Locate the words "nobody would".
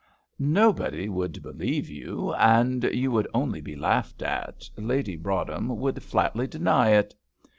0.39-1.43